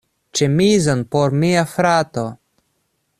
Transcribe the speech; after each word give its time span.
Ĉemizon 0.39 1.03
por 1.15 1.37
mia 1.43 1.67
frato. 1.75 2.25